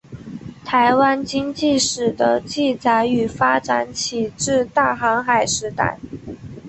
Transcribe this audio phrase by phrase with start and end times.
[0.65, 5.99] 台湾经济史的记载与发展起自大航海时代。